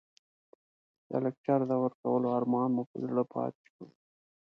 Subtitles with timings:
[1.09, 3.85] د لکچر د ورکولو ارمان مو په زړه پاتې شو.